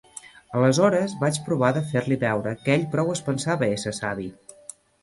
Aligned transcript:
Aleshores 0.61 1.13
vaig 1.25 1.37
provar 1.51 1.71
de 1.77 1.85
fer-li 1.91 2.19
veure 2.27 2.57
que 2.65 2.75
ell 2.79 2.89
prou 2.97 3.17
es 3.19 3.25
pensava 3.31 3.71
ésser 3.79 3.97
savi. 4.01 4.31